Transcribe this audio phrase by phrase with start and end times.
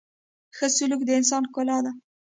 [0.55, 1.91] •ښه سلوک د انسان ښکلا ده.